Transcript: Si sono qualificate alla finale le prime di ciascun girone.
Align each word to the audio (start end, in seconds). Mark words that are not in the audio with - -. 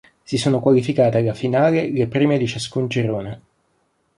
Si 0.23 0.37
sono 0.37 0.59
qualificate 0.61 1.19
alla 1.19 1.35
finale 1.35 1.91
le 1.91 2.07
prime 2.07 2.39
di 2.39 2.47
ciascun 2.47 2.87
girone. 2.87 3.41